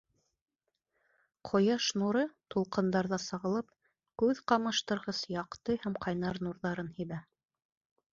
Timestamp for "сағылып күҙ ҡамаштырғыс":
3.25-5.21